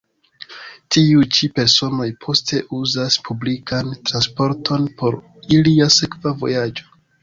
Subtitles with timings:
[0.95, 5.23] Tiuj ĉi personoj poste uzas publikan transporton por
[5.61, 6.95] ilia sekva vojaĝo.